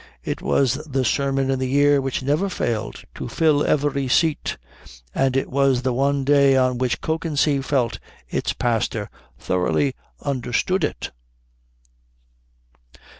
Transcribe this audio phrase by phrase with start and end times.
[0.23, 4.57] It was the sermon in the year which never failed to fill every seat,
[5.13, 9.93] and it was the one day on which Kökensee felt its pastor thoroughly
[10.23, 11.11] understood it.